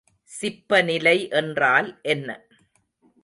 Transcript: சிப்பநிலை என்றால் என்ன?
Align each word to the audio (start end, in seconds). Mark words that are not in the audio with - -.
சிப்பநிலை 0.29 1.29
என்றால் 1.31 1.99
என்ன? 2.05 2.29